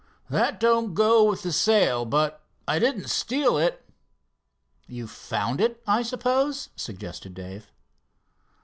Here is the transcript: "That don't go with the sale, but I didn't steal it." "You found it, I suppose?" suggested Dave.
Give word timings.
"That 0.31 0.59
don't 0.59 0.95
go 0.95 1.23
with 1.25 1.43
the 1.43 1.51
sale, 1.51 2.05
but 2.05 2.41
I 2.67 2.79
didn't 2.79 3.07
steal 3.11 3.59
it." 3.59 3.87
"You 4.87 5.05
found 5.05 5.61
it, 5.61 5.79
I 5.85 6.01
suppose?" 6.01 6.69
suggested 6.75 7.35
Dave. 7.35 7.71